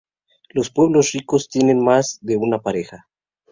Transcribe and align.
Los 0.49 0.71
pueblos 0.71 1.11
ricos 1.11 1.47
tienen 1.47 1.79
más 1.83 2.17
de 2.23 2.35
una 2.35 2.57
pareja. 2.63 3.07